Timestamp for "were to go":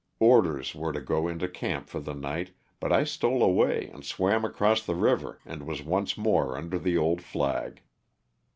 0.73-1.27